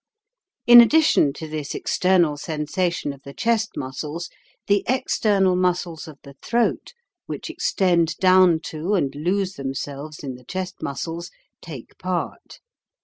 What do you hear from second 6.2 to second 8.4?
the throat (which extend